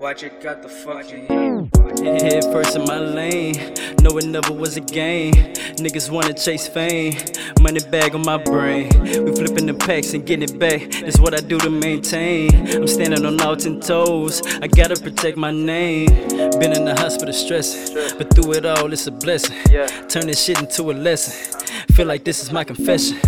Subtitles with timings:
[0.00, 4.80] Watch it got the fucking Head first in my lane, no it never was a
[4.80, 5.32] game.
[5.32, 7.14] Niggas wanna chase fame,
[7.60, 8.90] money bag on my brain.
[9.02, 10.88] We flipping the packs and getting it back.
[11.00, 12.76] That's what I do to maintain.
[12.76, 14.40] I'm standing on all ten toes.
[14.62, 16.06] I gotta protect my name.
[16.60, 19.56] Been in the hospital stressing, but through it all it's a blessing.
[20.08, 21.34] Turn this shit into a lesson.
[21.98, 23.18] Feel like this is my confession.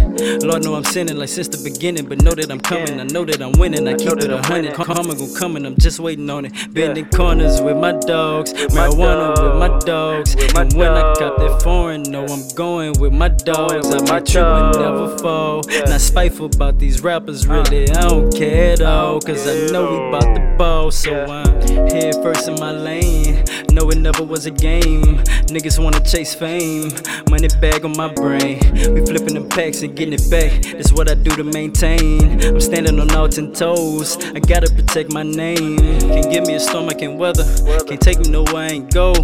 [0.44, 3.00] Lord know I'm sinning like since the beginning, but know that I'm coming.
[3.00, 3.88] I know that I'm winning.
[3.88, 4.74] I keep it a hundred.
[4.74, 6.52] Karma gon' come and I'm just waiting on it.
[6.72, 10.36] Bending corners with my dogs, marijuana with my dogs.
[10.54, 13.92] And when I cop that foreign, know I'm going with my dogs.
[13.92, 15.62] I might trip and never fall.
[15.66, 17.90] Not spiteful about these rappers, really.
[17.90, 20.92] I don't care at all, cause I know we bout the ball.
[20.92, 21.49] So I'm
[21.92, 23.44] head first in my lane.
[23.72, 25.18] No, it never was a game.
[25.50, 26.90] Niggas wanna chase fame,
[27.28, 28.58] money bag on my brain.
[28.92, 30.62] We flipping them packs and getting it back.
[30.72, 32.42] That's what I do to maintain.
[32.44, 34.16] I'm standing on all ten toes.
[34.34, 35.78] I gotta protect my name.
[35.78, 37.44] Can't give me a storm I can weather.
[37.86, 39.14] Can't take me nowhere I ain't go.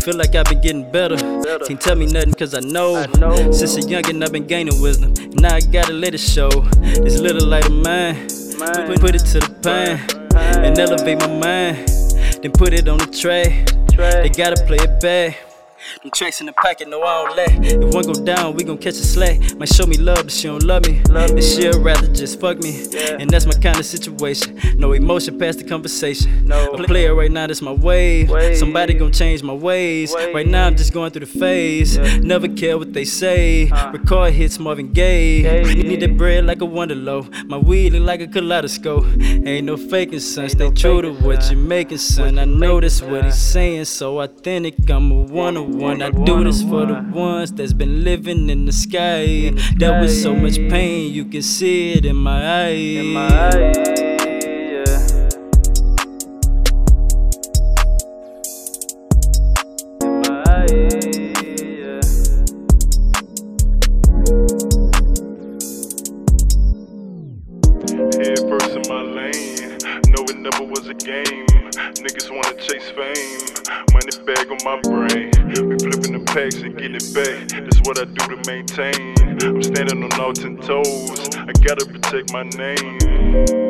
[0.00, 1.16] Feel like I've been getting better.
[1.66, 3.02] Can't tell me nothing cause I know.
[3.52, 5.14] Since a youngin' I've been gaining wisdom.
[5.34, 6.48] Now I gotta let it show.
[6.80, 8.28] This little light of mine.
[8.86, 10.19] Put, put it to the pan
[10.58, 11.88] and elevate my mind.
[12.42, 13.64] Then put it on the tray.
[13.96, 15.49] They gotta play it back.
[16.02, 17.50] Them tracks in the pocket, no all that.
[17.64, 19.56] If one go down, we gon' catch a slack.
[19.56, 21.02] Might show me love, but she don't love me.
[21.10, 22.86] And she'll rather just fuck me.
[23.18, 24.58] And that's my kind of situation.
[24.76, 26.50] No emotion past the conversation.
[26.52, 28.30] A player right now, that's my wave.
[28.56, 30.14] Somebody gon' change my ways.
[30.34, 31.98] Right now, I'm just going through the phase.
[32.20, 33.70] Never care what they say.
[33.92, 35.40] Record hits Marvin Gaye.
[35.80, 37.46] You need that bread like a Wonderlow.
[37.46, 39.04] My weed look like a kaleidoscope.
[39.18, 40.48] Ain't no faking, son.
[40.48, 42.38] Stay true to what you're making, son.
[42.38, 44.74] I know that's what he's saying, so authentic.
[44.90, 46.02] I'm a one on one.
[46.02, 49.52] I do this for the ones that's been living in the sky.
[49.78, 53.96] That was so much pain, you can see it in my eyes.
[68.20, 69.69] Head first in my lane.
[70.08, 71.46] No, it never was a game.
[72.02, 73.40] Niggas wanna chase fame.
[73.92, 75.30] Money bag on my brain.
[75.68, 77.64] We flipping the packs and getting it back.
[77.64, 79.14] That's what I do to maintain.
[79.42, 81.28] I'm standing on all ten toes.
[81.36, 83.69] I gotta protect my name.